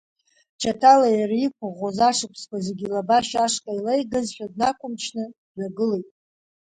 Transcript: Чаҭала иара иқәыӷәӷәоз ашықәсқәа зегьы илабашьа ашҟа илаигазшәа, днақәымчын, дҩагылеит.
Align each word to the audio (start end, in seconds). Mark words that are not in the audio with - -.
Чаҭала 0.59 1.07
иара 1.17 1.35
иқәыӷәӷәоз 1.45 1.97
ашықәсқәа 2.09 2.57
зегьы 2.65 2.85
илабашьа 2.87 3.39
ашҟа 3.45 3.71
илаигазшәа, 3.77 4.45
днақәымчын, 4.51 5.29
дҩагылеит. 5.53 6.09